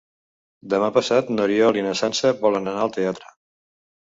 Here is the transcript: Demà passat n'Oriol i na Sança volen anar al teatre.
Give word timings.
Demà 0.73 0.87
passat 0.95 1.29
n'Oriol 1.35 1.79
i 1.81 1.85
na 1.89 1.93
Sança 2.01 2.33
volen 2.47 2.67
anar 2.73 2.85
al 2.87 2.95
teatre. 2.99 3.35